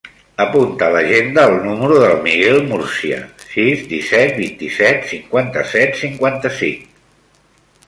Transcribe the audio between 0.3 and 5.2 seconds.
Apunta a l'agenda el número del Miguel Murcia: sis, disset, vint-i-set,